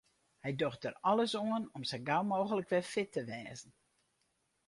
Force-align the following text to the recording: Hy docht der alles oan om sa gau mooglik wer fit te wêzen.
Hy 0.43 0.51
docht 0.61 0.83
der 0.83 0.95
alles 1.09 1.33
oan 1.41 1.63
om 1.75 1.83
sa 1.89 1.97
gau 2.07 2.21
mooglik 2.29 2.69
wer 2.71 2.85
fit 2.93 3.09
te 3.13 3.21
wêzen. 3.29 3.71